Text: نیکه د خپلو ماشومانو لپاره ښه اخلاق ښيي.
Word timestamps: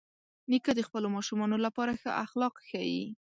نیکه 0.49 0.71
د 0.75 0.79
خپلو 0.87 1.07
ماشومانو 1.15 1.57
لپاره 1.65 1.91
ښه 2.01 2.11
اخلاق 2.25 2.55
ښيي. 2.67 3.03